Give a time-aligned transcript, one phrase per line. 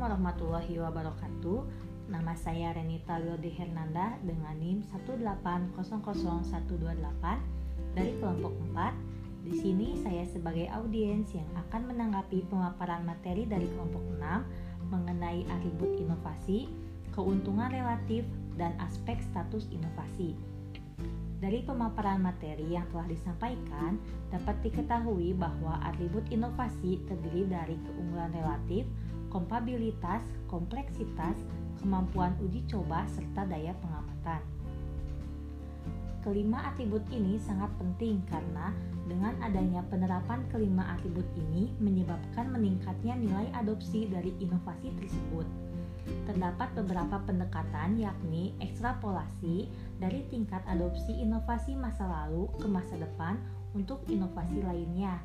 [0.00, 1.60] warahmatullahi wabarakatuh.
[2.08, 5.76] Nama saya Renita Wilde Hernanda dengan NIM 1800128
[7.92, 9.44] dari kelompok 4.
[9.44, 15.92] Di sini saya sebagai audiens yang akan menanggapi pemaparan materi dari kelompok 6 mengenai atribut
[16.00, 16.72] inovasi,
[17.12, 18.24] keuntungan relatif,
[18.56, 20.32] dan aspek status inovasi.
[21.40, 28.84] Dari pemaparan materi yang telah disampaikan, dapat diketahui bahwa atribut inovasi terdiri dari keunggulan relatif,
[29.30, 30.20] kompabilitas,
[30.50, 31.38] kompleksitas,
[31.80, 34.42] kemampuan uji coba, serta daya pengamatan.
[36.20, 38.76] Kelima atribut ini sangat penting karena
[39.08, 45.48] dengan adanya penerapan kelima atribut ini menyebabkan meningkatnya nilai adopsi dari inovasi tersebut
[46.26, 49.66] terdapat beberapa pendekatan yakni ekstrapolasi
[49.98, 53.38] dari tingkat adopsi inovasi masa lalu ke masa depan
[53.74, 55.18] untuk inovasi lainnya.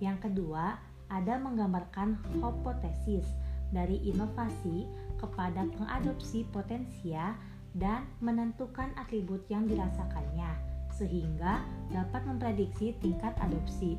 [0.00, 0.76] Yang kedua,
[1.10, 3.26] ada menggambarkan hipotesis
[3.74, 4.86] dari inovasi
[5.18, 7.34] kepada pengadopsi potensia
[7.74, 11.58] dan menentukan atribut yang dirasakannya sehingga
[11.90, 13.98] dapat memprediksi tingkat adopsi.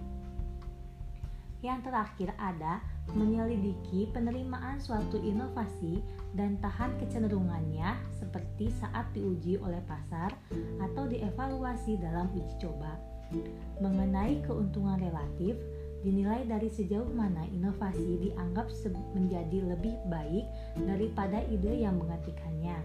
[1.59, 2.79] Yang terakhir ada
[3.17, 5.99] menyelidiki penerimaan suatu inovasi
[6.37, 10.31] dan tahan kecenderungannya seperti saat diuji oleh pasar
[10.77, 12.95] atau dievaluasi dalam uji coba.
[13.81, 15.57] Mengenai keuntungan relatif,
[16.05, 18.69] dinilai dari sejauh mana inovasi dianggap
[19.17, 20.45] menjadi lebih baik
[20.85, 22.77] daripada ide yang menggantikannya.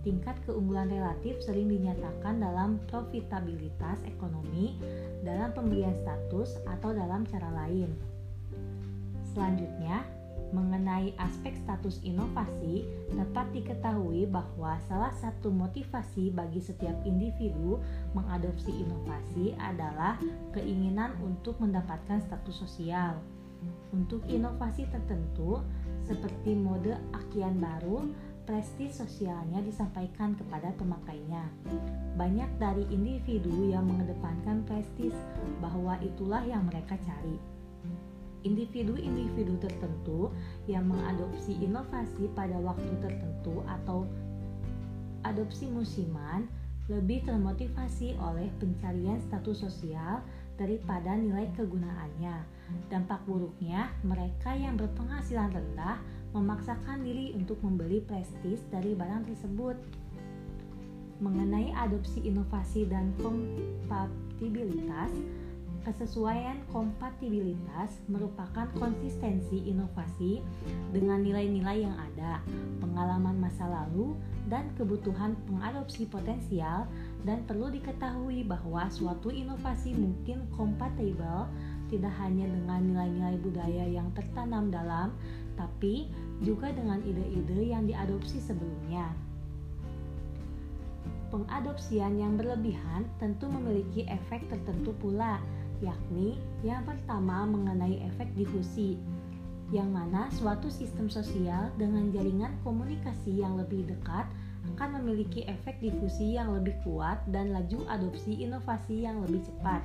[0.00, 4.80] Tingkat keunggulan relatif sering dinyatakan dalam profitabilitas ekonomi,
[5.24, 7.92] dalam pemberian status, atau dalam cara lain.
[9.32, 10.04] Selanjutnya,
[10.54, 17.82] mengenai aspek status inovasi, dapat diketahui bahwa salah satu motivasi bagi setiap individu
[18.14, 20.14] mengadopsi inovasi adalah
[20.54, 23.18] keinginan untuk mendapatkan status sosial.
[23.90, 25.58] Untuk inovasi tertentu,
[26.06, 28.06] seperti mode akian baru,
[28.44, 31.48] prestis sosialnya disampaikan kepada pemakainya.
[32.14, 35.16] Banyak dari individu yang mengedepankan prestis
[35.64, 37.53] bahwa itulah yang mereka cari
[38.44, 40.30] individu-individu tertentu
[40.68, 44.04] yang mengadopsi inovasi pada waktu tertentu atau
[45.24, 46.46] adopsi musiman
[46.92, 50.20] lebih termotivasi oleh pencarian status sosial
[50.60, 52.44] daripada nilai kegunaannya.
[52.92, 55.96] Dampak buruknya, mereka yang berpenghasilan rendah
[56.36, 59.80] memaksakan diri untuk membeli prestis dari barang tersebut.
[61.24, 65.14] Mengenai adopsi inovasi dan kompatibilitas,
[65.84, 70.40] Kesesuaian kompatibilitas merupakan konsistensi inovasi
[70.96, 72.40] dengan nilai-nilai yang ada,
[72.80, 74.16] pengalaman masa lalu,
[74.48, 76.88] dan kebutuhan pengadopsi potensial
[77.28, 81.52] dan perlu diketahui bahwa suatu inovasi mungkin kompatibel
[81.92, 85.12] tidak hanya dengan nilai-nilai budaya yang tertanam dalam,
[85.52, 86.08] tapi
[86.40, 89.12] juga dengan ide-ide yang diadopsi sebelumnya.
[91.28, 95.42] Pengadopsian yang berlebihan tentu memiliki efek tertentu pula,
[95.84, 98.96] yakni yang pertama mengenai efek difusi,
[99.68, 104.24] yang mana suatu sistem sosial dengan jaringan komunikasi yang lebih dekat
[104.74, 109.84] akan memiliki efek difusi yang lebih kuat dan laju adopsi inovasi yang lebih cepat.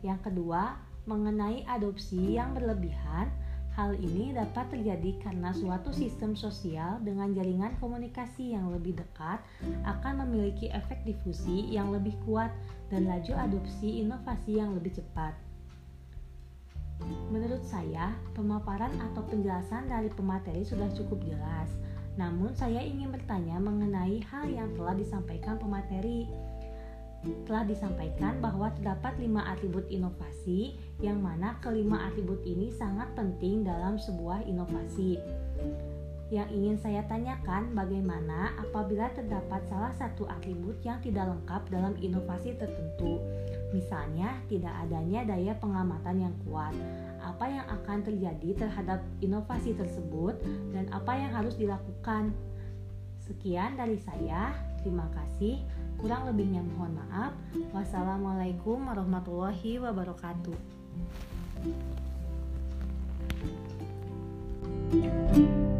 [0.00, 3.28] Yang kedua, mengenai adopsi yang berlebihan,
[3.72, 9.40] Hal ini dapat terjadi karena suatu sistem sosial dengan jaringan komunikasi yang lebih dekat
[9.88, 12.52] akan memiliki efek difusi yang lebih kuat
[12.92, 15.32] dan laju adopsi inovasi yang lebih cepat.
[17.32, 21.72] Menurut saya, pemaparan atau penjelasan dari pemateri sudah cukup jelas.
[22.20, 26.28] Namun, saya ingin bertanya mengenai hal yang telah disampaikan pemateri
[27.46, 33.98] telah disampaikan bahwa terdapat lima atribut inovasi yang mana kelima atribut ini sangat penting dalam
[33.98, 35.18] sebuah inovasi.
[36.32, 42.56] Yang ingin saya tanyakan bagaimana apabila terdapat salah satu atribut yang tidak lengkap dalam inovasi
[42.56, 43.20] tertentu.
[43.76, 46.72] Misalnya, tidak adanya daya pengamatan yang kuat.
[47.20, 50.40] Apa yang akan terjadi terhadap inovasi tersebut
[50.72, 52.32] dan apa yang harus dilakukan?
[53.20, 54.71] Sekian dari saya.
[54.82, 55.62] Terima kasih.
[55.96, 57.32] Kurang lebihnya mohon maaf.
[57.70, 60.58] Wassalamualaikum warahmatullahi wabarakatuh.
[64.92, 65.71] thank you